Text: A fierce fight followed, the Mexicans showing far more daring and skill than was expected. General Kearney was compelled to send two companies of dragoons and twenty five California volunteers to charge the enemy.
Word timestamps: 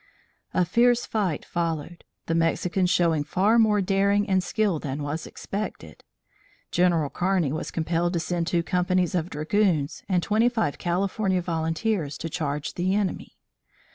A 0.51 0.65
fierce 0.65 1.05
fight 1.05 1.45
followed, 1.45 2.05
the 2.25 2.33
Mexicans 2.33 2.89
showing 2.89 3.23
far 3.23 3.59
more 3.59 3.81
daring 3.81 4.27
and 4.27 4.41
skill 4.41 4.79
than 4.79 5.03
was 5.03 5.27
expected. 5.27 6.03
General 6.71 7.11
Kearney 7.11 7.51
was 7.53 7.69
compelled 7.69 8.13
to 8.13 8.19
send 8.19 8.47
two 8.47 8.63
companies 8.63 9.13
of 9.13 9.29
dragoons 9.29 10.01
and 10.09 10.23
twenty 10.23 10.49
five 10.49 10.79
California 10.79 11.39
volunteers 11.39 12.17
to 12.17 12.29
charge 12.31 12.73
the 12.73 12.95
enemy. 12.95 13.37